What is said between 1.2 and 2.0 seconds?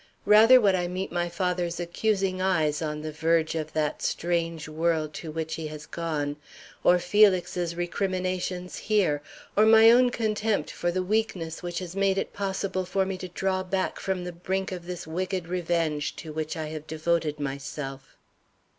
father's